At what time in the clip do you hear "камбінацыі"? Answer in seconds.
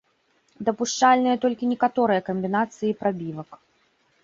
2.31-2.97